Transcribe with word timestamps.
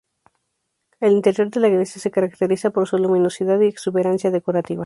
El 0.99 1.11
interior 1.11 1.51
de 1.51 1.59
la 1.59 1.67
iglesia 1.67 2.01
se 2.01 2.09
caracteriza 2.09 2.71
por 2.71 2.87
su 2.87 2.97
luminosidad 2.97 3.59
y 3.61 3.67
exuberancia 3.67 4.31
decorativa. 4.31 4.79